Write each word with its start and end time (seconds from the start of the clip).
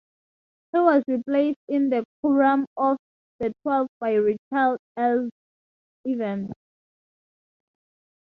He 0.71 0.79
was 0.79 1.03
replaced 1.07 1.59
in 1.67 1.89
the 1.89 2.03
Quorum 2.23 2.65
of 2.75 2.97
the 3.39 3.53
Twelve 3.61 3.87
by 3.99 4.13
Richard 4.13 4.79
L. 4.97 5.29
Evans. 6.07 6.49